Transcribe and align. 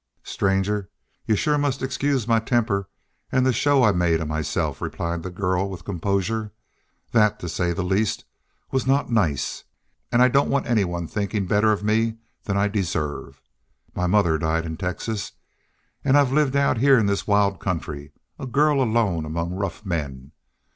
"Stranger, 0.23 0.89
y'u 1.27 1.35
shore 1.35 1.59
must 1.59 1.83
excuse 1.83 2.27
my 2.27 2.39
temper 2.39 2.89
an' 3.31 3.43
the 3.43 3.53
show 3.53 3.83
I 3.83 3.91
made 3.91 4.19
of 4.19 4.27
myself," 4.27 4.81
replied 4.81 5.21
the 5.21 5.29
girl, 5.29 5.69
with 5.69 5.85
composure. 5.85 6.53
"That, 7.11 7.39
to 7.39 7.47
say 7.47 7.71
the 7.71 7.83
least, 7.83 8.25
was 8.71 8.87
not 8.87 9.11
nice. 9.11 9.63
An' 10.11 10.21
I 10.21 10.27
don't 10.27 10.49
want 10.49 10.65
anyone 10.65 11.05
thinkin' 11.07 11.45
better 11.45 11.71
of 11.71 11.83
me 11.83 12.17
than 12.45 12.57
I 12.57 12.67
deserve. 12.67 13.43
My 13.93 14.07
mother 14.07 14.39
died 14.39 14.65
in 14.65 14.75
Texas, 14.75 15.33
an' 16.03 16.15
I've 16.15 16.31
lived 16.31 16.55
out 16.55 16.79
heah 16.79 16.97
in 16.97 17.05
this 17.05 17.27
wild 17.27 17.59
country 17.59 18.11
a 18.39 18.47
girl 18.47 18.81
alone 18.81 19.23
among 19.23 19.53
rough 19.53 19.85
men. 19.85 20.31